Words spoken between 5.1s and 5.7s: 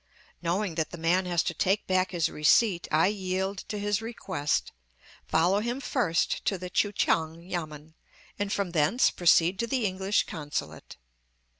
follow